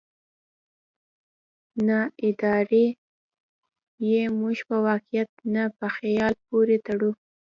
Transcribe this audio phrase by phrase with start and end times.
[1.87, 2.85] ناارادي
[4.09, 7.11] يې موږ په واقعيت نه، په خيال پورې تړو.